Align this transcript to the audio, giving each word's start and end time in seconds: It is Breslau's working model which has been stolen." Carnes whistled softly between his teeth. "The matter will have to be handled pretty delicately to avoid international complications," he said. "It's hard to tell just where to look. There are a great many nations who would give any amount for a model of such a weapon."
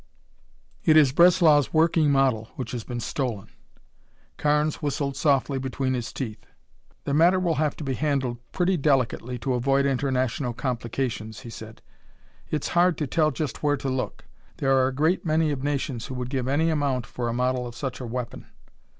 It 0.83 0.97
is 0.97 1.11
Breslau's 1.11 1.73
working 1.75 2.09
model 2.11 2.45
which 2.55 2.71
has 2.71 2.83
been 2.83 2.99
stolen." 2.99 3.51
Carnes 4.35 4.77
whistled 4.77 5.15
softly 5.15 5.59
between 5.59 5.93
his 5.93 6.11
teeth. 6.11 6.43
"The 7.03 7.13
matter 7.13 7.39
will 7.39 7.53
have 7.61 7.75
to 7.75 7.83
be 7.83 7.93
handled 7.93 8.39
pretty 8.51 8.77
delicately 8.77 9.37
to 9.37 9.53
avoid 9.53 9.85
international 9.85 10.53
complications," 10.53 11.41
he 11.41 11.51
said. 11.51 11.83
"It's 12.49 12.69
hard 12.69 12.97
to 12.97 13.05
tell 13.05 13.29
just 13.29 13.61
where 13.61 13.77
to 13.77 13.89
look. 13.89 14.25
There 14.57 14.75
are 14.75 14.87
a 14.87 14.91
great 14.91 15.23
many 15.23 15.55
nations 15.55 16.07
who 16.07 16.15
would 16.15 16.31
give 16.31 16.47
any 16.47 16.71
amount 16.71 17.05
for 17.05 17.29
a 17.29 17.31
model 17.33 17.67
of 17.67 17.75
such 17.75 17.99
a 17.99 18.05
weapon." 18.07 18.47